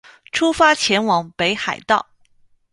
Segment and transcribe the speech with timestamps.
[0.31, 2.07] 出发前往北海道